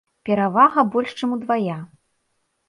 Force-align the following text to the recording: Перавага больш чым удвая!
Перавага 0.27 0.83
больш 0.95 1.13
чым 1.19 1.37
удвая! 1.37 1.77